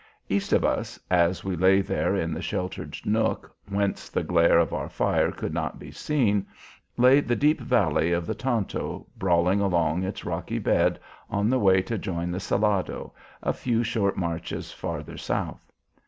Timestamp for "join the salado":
11.99-13.13